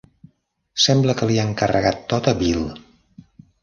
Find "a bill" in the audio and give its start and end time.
2.33-2.69